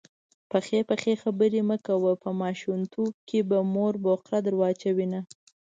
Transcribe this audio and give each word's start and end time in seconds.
پخې 0.51 0.79
پخې 0.89 1.13
خبرې 1.23 1.61
مه 1.69 1.77
کړه_ 1.85 2.13
په 2.23 2.29
ماشومتوب 2.41 3.11
به 3.49 3.59
مور 3.73 3.93
بورکه 4.03 4.37
در 4.45 4.53
واچوینه 4.59 5.19